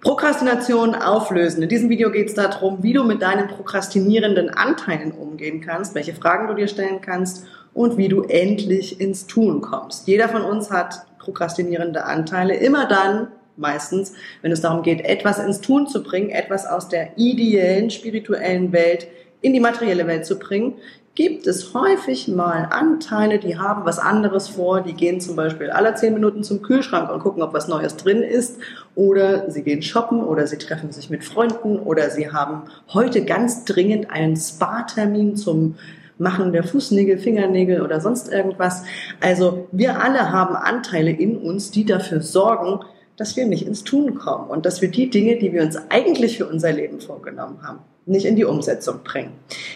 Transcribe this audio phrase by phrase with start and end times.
[0.00, 1.62] Prokrastination auflösen.
[1.62, 6.14] In diesem Video geht es darum, wie du mit deinen prokrastinierenden Anteilen umgehen kannst, welche
[6.14, 10.06] Fragen du dir stellen kannst und wie du endlich ins Tun kommst.
[10.06, 12.54] Jeder von uns hat prokrastinierende Anteile.
[12.54, 13.26] Immer dann,
[13.56, 18.70] meistens, wenn es darum geht, etwas ins Tun zu bringen, etwas aus der ideellen, spirituellen
[18.70, 19.08] Welt
[19.40, 20.74] in die materielle Welt zu bringen,
[21.18, 24.82] gibt es häufig mal Anteile, die haben was anderes vor.
[24.82, 28.22] Die gehen zum Beispiel alle zehn Minuten zum Kühlschrank und gucken, ob was Neues drin
[28.22, 28.58] ist.
[28.94, 32.62] Oder sie gehen shoppen oder sie treffen sich mit Freunden oder sie haben
[32.94, 35.74] heute ganz dringend einen Spa-Termin zum
[36.18, 38.84] Machen der Fußnägel, Fingernägel oder sonst irgendwas.
[39.20, 42.84] Also wir alle haben Anteile in uns, die dafür sorgen,
[43.16, 46.38] dass wir nicht ins Tun kommen und dass wir die Dinge, die wir uns eigentlich
[46.38, 49.32] für unser Leben vorgenommen haben, nicht in die Umsetzung bringen.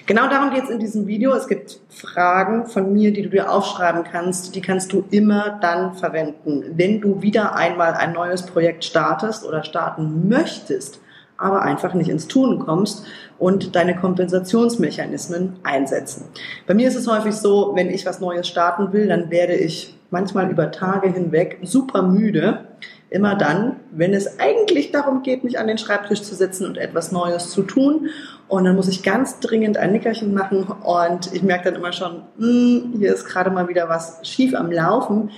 [0.07, 1.33] Genau darum geht es in diesem Video.
[1.35, 4.55] Es gibt Fragen von mir, die du dir aufschreiben kannst.
[4.55, 9.63] Die kannst du immer dann verwenden, wenn du wieder einmal ein neues Projekt startest oder
[9.63, 11.01] starten möchtest,
[11.37, 13.05] aber einfach nicht ins Tun kommst
[13.39, 16.25] und deine Kompensationsmechanismen einsetzen.
[16.67, 19.99] Bei mir ist es häufig so, wenn ich was Neues starten will, dann werde ich
[20.11, 22.61] manchmal über Tage hinweg super müde
[23.13, 27.13] Immer dann, wenn es eigentlich darum geht, mich an den Schreibtisch zu setzen und etwas
[27.13, 28.09] Neues zu tun.
[28.49, 32.23] Und dann muss ich ganz dringend ein Nickerchen machen und ich merke dann immer schon,
[32.39, 35.31] hm, hier ist gerade mal wieder was schief am Laufen.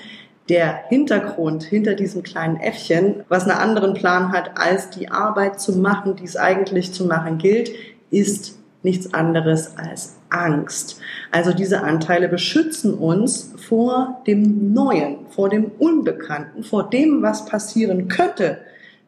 [0.48, 5.78] Der Hintergrund hinter diesem kleinen Äffchen, was einen anderen Plan hat, als die Arbeit zu
[5.78, 7.70] machen, die es eigentlich zu machen gilt,
[8.11, 11.00] ist nichts anderes als Angst.
[11.30, 18.08] Also diese Anteile beschützen uns vor dem Neuen, vor dem Unbekannten, vor dem, was passieren
[18.08, 18.58] könnte,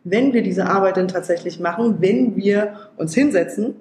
[0.08, 3.74] wenn wir diese Arbeit denn tatsächlich machen, wenn wir uns hinsetzen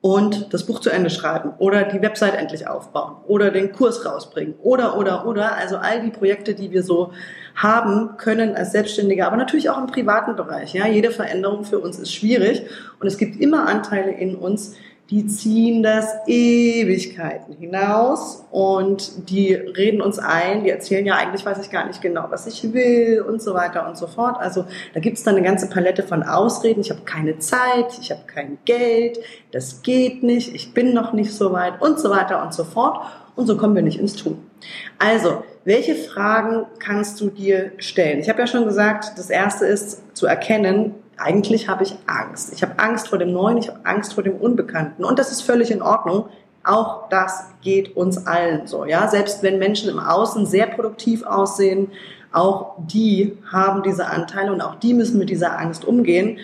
[0.00, 4.54] und das Buch zu Ende schreiben oder die Website endlich aufbauen oder den Kurs rausbringen
[4.62, 5.56] oder, oder, oder.
[5.56, 7.12] Also all die Projekte, die wir so
[7.54, 10.72] haben können als Selbstständige, aber natürlich auch im privaten Bereich.
[10.72, 12.62] Ja, jede Veränderung für uns ist schwierig
[12.98, 14.76] und es gibt immer Anteile in uns,
[15.10, 21.58] die ziehen das Ewigkeiten hinaus und die reden uns ein, die erzählen ja eigentlich, weiß
[21.60, 24.38] ich gar nicht genau, was ich will und so weiter und so fort.
[24.40, 26.80] Also da gibt es dann eine ganze Palette von Ausreden.
[26.80, 29.18] Ich habe keine Zeit, ich habe kein Geld,
[29.52, 33.04] das geht nicht, ich bin noch nicht so weit und so weiter und so fort.
[33.36, 34.38] Und so kommen wir nicht ins Tun.
[34.98, 38.20] Also, welche Fragen kannst du dir stellen?
[38.20, 42.52] Ich habe ja schon gesagt, das erste ist zu erkennen, eigentlich habe ich Angst.
[42.52, 45.04] Ich habe Angst vor dem Neuen, ich habe Angst vor dem Unbekannten.
[45.04, 46.26] Und das ist völlig in Ordnung.
[46.64, 49.08] Auch das geht uns allen so, ja.
[49.08, 51.90] Selbst wenn Menschen im Außen sehr produktiv aussehen,
[52.32, 56.38] auch die haben diese Anteile und auch die müssen mit dieser Angst umgehen.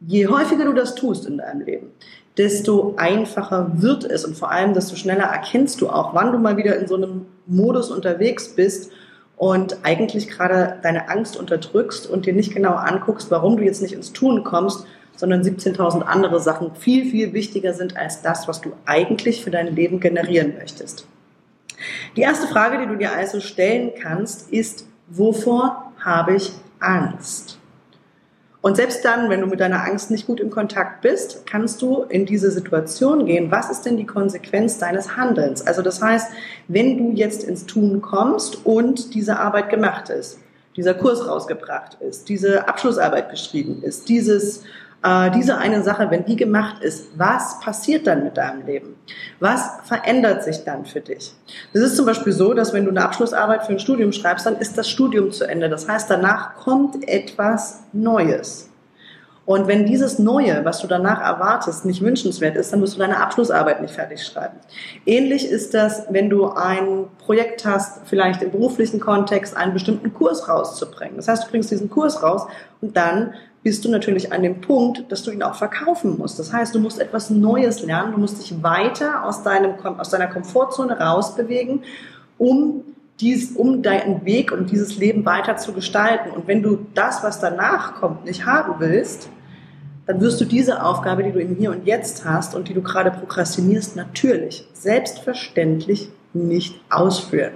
[0.00, 1.88] Je häufiger du das tust in deinem Leben,
[2.36, 6.56] desto einfacher wird es und vor allem desto schneller erkennst du auch, wann du mal
[6.56, 8.90] wieder in so einem Modus unterwegs bist
[9.38, 13.94] und eigentlich gerade deine Angst unterdrückst und dir nicht genau anguckst, warum du jetzt nicht
[13.94, 14.84] ins Tun kommst,
[15.16, 19.74] sondern 17.000 andere Sachen viel, viel wichtiger sind als das, was du eigentlich für dein
[19.74, 21.06] Leben generieren möchtest.
[22.16, 27.57] Die erste Frage, die du dir also stellen kannst, ist, wovor habe ich Angst?
[28.68, 32.02] Und selbst dann, wenn du mit deiner Angst nicht gut in Kontakt bist, kannst du
[32.02, 33.50] in diese Situation gehen.
[33.50, 35.66] Was ist denn die Konsequenz deines Handelns?
[35.66, 36.30] Also das heißt,
[36.68, 40.40] wenn du jetzt ins Tun kommst und diese Arbeit gemacht ist,
[40.76, 44.64] dieser Kurs rausgebracht ist, diese Abschlussarbeit geschrieben ist, dieses
[45.02, 48.96] äh, diese eine Sache, wenn die gemacht ist, was passiert dann mit deinem Leben?
[49.38, 51.32] Was verändert sich dann für dich?
[51.72, 54.56] Das ist zum Beispiel so, dass wenn du eine Abschlussarbeit für ein Studium schreibst, dann
[54.56, 55.68] ist das Studium zu Ende.
[55.68, 58.68] Das heißt, danach kommt etwas Neues.
[59.48, 63.18] Und wenn dieses Neue, was du danach erwartest, nicht wünschenswert ist, dann wirst du deine
[63.18, 64.58] Abschlussarbeit nicht fertig schreiben.
[65.06, 70.50] Ähnlich ist das, wenn du ein Projekt hast, vielleicht im beruflichen Kontext, einen bestimmten Kurs
[70.50, 71.16] rauszubringen.
[71.16, 72.46] Das heißt, du bringst diesen Kurs raus
[72.82, 73.32] und dann
[73.62, 76.38] bist du natürlich an dem Punkt, dass du ihn auch verkaufen musst.
[76.38, 80.28] Das heißt, du musst etwas Neues lernen, du musst dich weiter aus, deinem, aus deiner
[80.28, 81.82] Komfortzone rausbewegen,
[82.38, 82.84] um
[83.20, 86.30] dies, um deinen Weg und dieses Leben weiter zu gestalten.
[86.30, 89.28] Und wenn du das, was danach kommt, nicht haben willst,
[90.06, 92.80] dann wirst du diese Aufgabe, die du im Hier und Jetzt hast und die du
[92.80, 97.54] gerade prokrastinierst, natürlich, selbstverständlich nicht ausführen.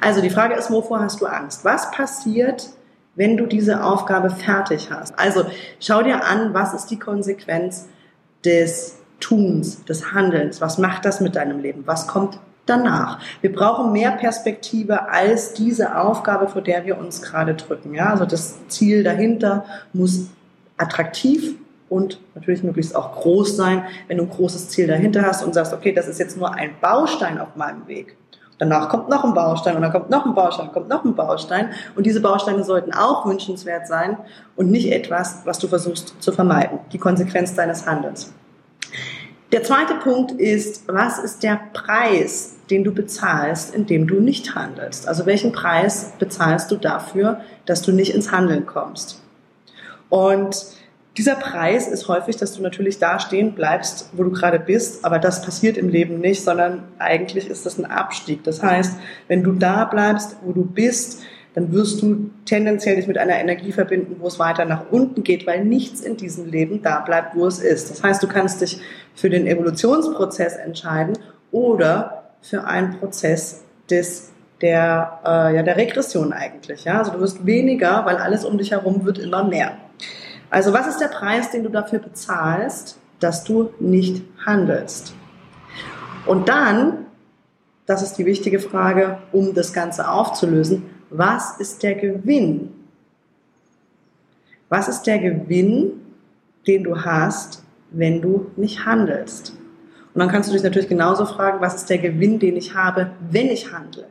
[0.00, 1.64] Also die Frage ist, wovor hast du Angst?
[1.64, 2.70] Was passiert,
[3.20, 5.12] wenn du diese Aufgabe fertig hast.
[5.18, 5.44] Also
[5.78, 7.86] schau dir an, was ist die Konsequenz
[8.46, 10.62] des Tuns, des Handelns?
[10.62, 11.82] Was macht das mit deinem Leben?
[11.84, 13.18] Was kommt danach?
[13.42, 17.92] Wir brauchen mehr Perspektive als diese Aufgabe, vor der wir uns gerade drücken.
[17.94, 20.30] Ja, also das Ziel dahinter muss
[20.78, 21.56] attraktiv
[21.90, 23.84] und natürlich möglichst auch groß sein.
[24.08, 26.70] Wenn du ein großes Ziel dahinter hast und sagst, okay, das ist jetzt nur ein
[26.80, 28.16] Baustein auf meinem Weg,
[28.60, 31.70] Danach kommt noch ein Baustein und dann kommt noch ein Baustein, kommt noch ein Baustein.
[31.96, 34.18] Und diese Bausteine sollten auch wünschenswert sein
[34.54, 36.78] und nicht etwas, was du versuchst zu vermeiden.
[36.92, 38.34] Die Konsequenz deines Handelns.
[39.50, 45.08] Der zweite Punkt ist, was ist der Preis, den du bezahlst, indem du nicht handelst?
[45.08, 49.22] Also welchen Preis bezahlst du dafür, dass du nicht ins Handeln kommst?
[50.10, 50.66] Und
[51.20, 55.18] dieser Preis ist häufig, dass du natürlich da stehen bleibst, wo du gerade bist, aber
[55.18, 58.42] das passiert im Leben nicht, sondern eigentlich ist das ein Abstieg.
[58.42, 58.96] Das heißt,
[59.28, 61.20] wenn du da bleibst, wo du bist,
[61.52, 65.46] dann wirst du tendenziell dich mit einer Energie verbinden, wo es weiter nach unten geht,
[65.46, 67.90] weil nichts in diesem Leben da bleibt, wo es ist.
[67.90, 68.80] Das heißt, du kannst dich
[69.14, 71.18] für den Evolutionsprozess entscheiden
[71.52, 74.30] oder für einen Prozess des
[74.62, 76.84] der, äh, ja, der Regression eigentlich.
[76.84, 77.00] Ja?
[77.00, 79.76] Also du wirst weniger, weil alles um dich herum wird immer mehr.
[80.50, 85.14] Also was ist der Preis, den du dafür bezahlst, dass du nicht handelst?
[86.26, 87.06] Und dann,
[87.86, 92.72] das ist die wichtige Frage, um das Ganze aufzulösen, was ist der Gewinn?
[94.68, 95.92] Was ist der Gewinn,
[96.66, 99.54] den du hast, wenn du nicht handelst?
[100.12, 103.12] Und dann kannst du dich natürlich genauso fragen, was ist der Gewinn, den ich habe,
[103.30, 104.06] wenn ich handle?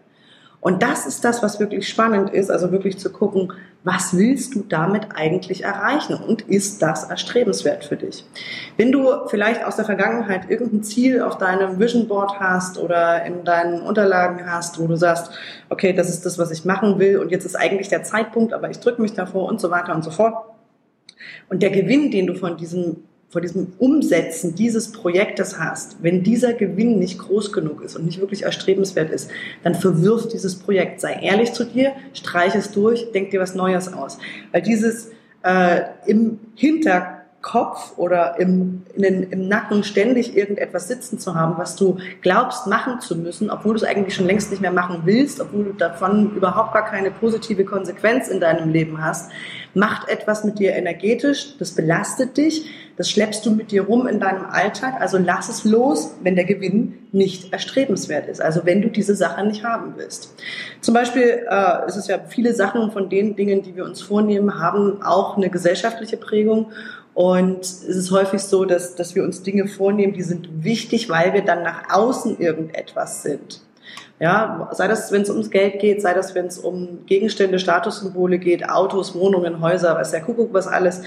[0.62, 3.54] Und das ist das, was wirklich spannend ist, also wirklich zu gucken,
[3.86, 8.26] was willst du damit eigentlich erreichen und ist das erstrebenswert für dich?
[8.76, 13.46] Wenn du vielleicht aus der Vergangenheit irgendein Ziel auf deinem Vision Board hast oder in
[13.46, 15.32] deinen Unterlagen hast, wo du sagst,
[15.70, 18.70] okay, das ist das, was ich machen will und jetzt ist eigentlich der Zeitpunkt, aber
[18.70, 20.36] ich drücke mich davor und so weiter und so fort.
[21.48, 22.98] Und der Gewinn, den du von diesem
[23.30, 28.20] vor diesem Umsetzen dieses Projektes hast, wenn dieser Gewinn nicht groß genug ist und nicht
[28.20, 29.30] wirklich erstrebenswert ist,
[29.64, 31.00] dann verwirf dieses Projekt.
[31.00, 34.18] Sei ehrlich zu dir, streich es durch, denk dir was Neues aus.
[34.52, 35.12] Weil dieses
[35.44, 36.40] äh, im
[37.50, 43.00] Hinterkopf oder im, den, im Nacken ständig irgendetwas sitzen zu haben, was du glaubst machen
[43.00, 46.36] zu müssen, obwohl du es eigentlich schon längst nicht mehr machen willst, obwohl du davon
[46.36, 49.32] überhaupt gar keine positive Konsequenz in deinem Leben hast,
[49.74, 54.20] macht etwas mit dir energetisch, das belastet dich, das schleppst du mit dir rum in
[54.20, 58.90] deinem Alltag, also lass es los, wenn der Gewinn nicht erstrebenswert ist, also wenn du
[58.90, 60.36] diese Sache nicht haben willst.
[60.82, 64.60] Zum Beispiel äh, ist es ja viele Sachen von den Dingen, die wir uns vornehmen,
[64.60, 66.72] haben auch eine gesellschaftliche Prägung
[67.20, 71.34] und es ist häufig so, dass, dass wir uns Dinge vornehmen, die sind wichtig, weil
[71.34, 73.60] wir dann nach außen irgendetwas sind.
[74.22, 78.40] Ja, sei das, wenn es ums Geld geht, sei das, wenn es um Gegenstände, Statussymbole
[78.40, 81.02] geht, Autos, Wohnungen, Häuser, was der Kuckuck, was alles.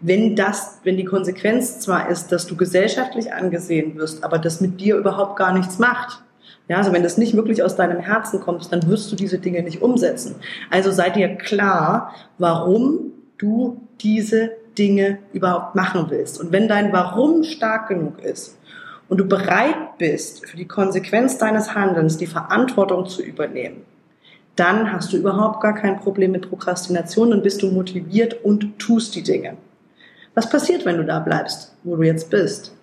[0.00, 4.80] Wenn das, wenn die Konsequenz zwar ist, dass du gesellschaftlich angesehen wirst, aber das mit
[4.80, 6.22] dir überhaupt gar nichts macht.
[6.68, 9.62] Ja, also wenn das nicht wirklich aus deinem Herzen kommt, dann wirst du diese Dinge
[9.62, 10.36] nicht umsetzen.
[10.70, 16.40] Also sei dir klar, warum du diese Dinge überhaupt machen willst.
[16.40, 18.58] Und wenn dein Warum stark genug ist,
[19.08, 23.84] und du bereit bist, für die Konsequenz deines Handelns die Verantwortung zu übernehmen,
[24.56, 29.14] dann hast du überhaupt gar kein Problem mit Prokrastination und bist du motiviert und tust
[29.14, 29.56] die Dinge.
[30.34, 32.74] Was passiert, wenn du da bleibst, wo du jetzt bist?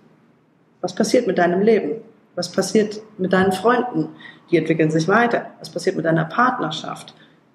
[0.82, 2.02] Was passiert mit deinem Leben?
[2.36, 4.10] Was passiert mit deinen Freunden?
[4.52, 5.48] Die entwickeln sich weiter.
[5.60, 7.14] Was passiert mit deiner Partnerschaft?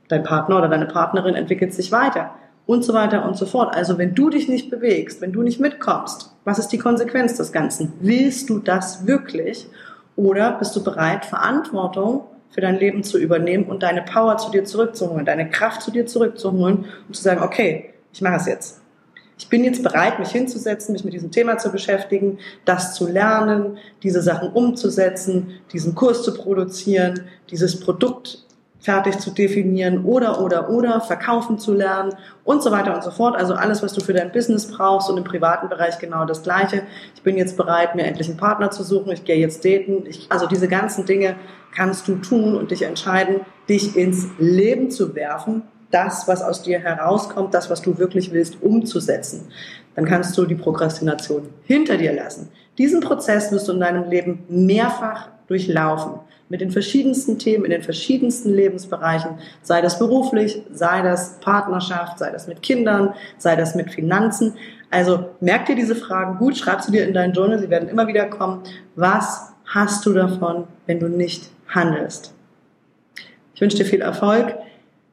[0.08, 2.34] Dein Partner oder deine Partnerin entwickelt sich weiter
[2.70, 3.74] und so weiter und so fort.
[3.74, 7.50] Also wenn du dich nicht bewegst, wenn du nicht mitkommst, was ist die Konsequenz des
[7.50, 7.94] Ganzen?
[7.98, 9.66] Willst du das wirklich
[10.14, 14.64] oder bist du bereit, Verantwortung für dein Leben zu übernehmen und deine Power zu dir
[14.64, 18.80] zurückzuholen, deine Kraft zu dir zurückzuholen und zu sagen, okay, ich mache es jetzt.
[19.36, 23.78] Ich bin jetzt bereit, mich hinzusetzen, mich mit diesem Thema zu beschäftigen, das zu lernen,
[24.04, 28.44] diese Sachen umzusetzen, diesen Kurs zu produzieren, dieses Produkt
[28.80, 33.36] fertig zu definieren oder, oder, oder, verkaufen zu lernen und so weiter und so fort.
[33.36, 36.82] Also alles, was du für dein Business brauchst und im privaten Bereich genau das Gleiche.
[37.14, 39.12] Ich bin jetzt bereit, mir endlich einen Partner zu suchen.
[39.12, 40.04] Ich gehe jetzt daten.
[40.06, 41.36] Ich, also diese ganzen Dinge
[41.74, 45.62] kannst du tun und dich entscheiden, dich ins Leben zu werfen.
[45.90, 49.48] Das, was aus dir herauskommt, das, was du wirklich willst, umzusetzen.
[49.96, 52.48] Dann kannst du die Prokrastination hinter dir lassen.
[52.78, 57.82] Diesen Prozess wirst du in deinem Leben mehrfach durchlaufen mit den verschiedensten Themen in den
[57.82, 63.90] verschiedensten Lebensbereichen, sei das beruflich, sei das Partnerschaft, sei das mit Kindern, sei das mit
[63.90, 64.54] Finanzen.
[64.90, 68.06] Also merk dir diese Fragen gut, schreib sie dir in dein Journal, sie werden immer
[68.06, 68.62] wieder kommen.
[68.96, 72.34] Was hast du davon, wenn du nicht handelst?
[73.54, 74.56] Ich wünsche dir viel Erfolg.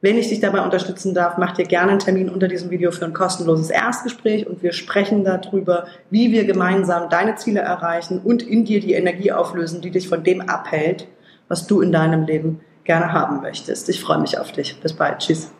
[0.00, 3.04] Wenn ich dich dabei unterstützen darf, mach dir gerne einen Termin unter diesem Video für
[3.04, 8.64] ein kostenloses Erstgespräch und wir sprechen darüber, wie wir gemeinsam deine Ziele erreichen und in
[8.64, 11.08] dir die Energie auflösen, die dich von dem abhält,
[11.48, 13.88] was du in deinem Leben gerne haben möchtest.
[13.88, 14.80] Ich freue mich auf dich.
[14.80, 15.18] Bis bald.
[15.18, 15.50] Tschüss.